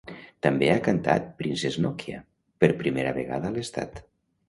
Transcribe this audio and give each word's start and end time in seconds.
També 0.45 0.69
ha 0.75 0.81
cantat 0.87 1.27
Princess 1.43 1.79
Nokia, 1.85 2.25
per 2.65 2.73
primera 2.83 3.15
vegada 3.23 3.53
a 3.55 3.59
l'estat. 3.61 4.07